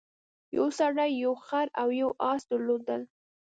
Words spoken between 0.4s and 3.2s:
یو سړي یو خر او یو اس درلودل.